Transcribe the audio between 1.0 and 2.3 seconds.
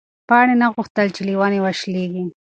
چې له ونې وشلېږي.